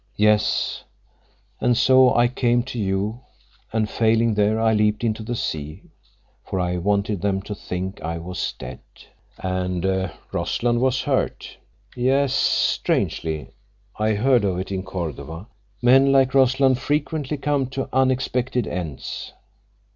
"Yes; 0.17 0.83
and 1.59 1.77
so 1.77 2.11
I 2.15 2.27
came 2.27 2.63
to 2.63 2.79
you, 2.79 3.19
and 3.71 3.87
failing 3.87 4.33
there, 4.33 4.59
I 4.59 4.73
leaped 4.73 5.03
into 5.03 5.21
the 5.21 5.35
sea, 5.35 5.91
for 6.43 6.59
I 6.59 6.77
wanted 6.77 7.21
them 7.21 7.39
to 7.43 7.53
think 7.53 8.01
I 8.01 8.17
was 8.17 8.51
dead." 8.57 8.79
"And 9.37 10.09
Rossland 10.31 10.81
was 10.81 11.01
hurt." 11.03 11.55
"Yes. 11.95 12.33
Strangely. 12.33 13.51
I 13.95 14.15
heard 14.15 14.43
of 14.43 14.57
it 14.57 14.71
in 14.71 14.81
Cordova. 14.81 15.45
Men 15.83 16.11
like 16.11 16.33
Rossland 16.33 16.79
frequently 16.79 17.37
come 17.37 17.67
to 17.67 17.87
unexpected 17.93 18.65
ends." 18.65 19.33